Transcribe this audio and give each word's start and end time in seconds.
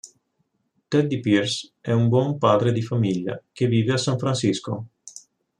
Teddy 0.87 1.19
Pierce 1.21 1.73
è 1.79 1.91
un 1.91 2.07
buon 2.07 2.39
padre 2.39 2.71
di 2.71 2.81
famiglia 2.81 3.39
che 3.51 3.67
vive 3.67 3.93
a 3.93 3.97
San 3.97 4.17
Francisco. 4.17 4.87